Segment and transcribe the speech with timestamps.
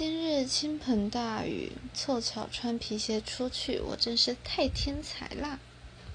[0.00, 5.58] 今日倾盆大雨凑巧穿皮鞋出去我真是太天才啦。